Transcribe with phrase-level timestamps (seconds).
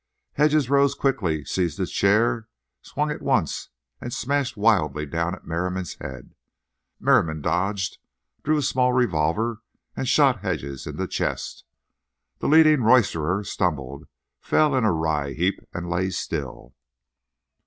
[0.33, 2.47] Hedges rose quickly, seized his chair,
[2.81, 3.69] swung it once
[4.01, 6.33] and smashed wildly down at Merriam's head.
[6.99, 7.99] Merriam dodged,
[8.41, 9.61] drew a small revolver
[9.95, 11.65] and shot Hedges in the chest.
[12.39, 14.07] The leading roysterer stumbled,
[14.39, 16.73] fell in a wry heap, and lay still.